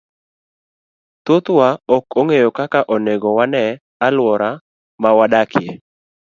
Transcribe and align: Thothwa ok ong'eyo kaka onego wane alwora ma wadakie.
Thothwa 1.25 1.67
ok 1.95 2.05
ong'eyo 2.19 2.49
kaka 2.57 2.79
onego 2.93 3.29
wane 3.37 3.63
alwora 4.05 4.49
ma 5.01 5.09
wadakie. 5.17 5.71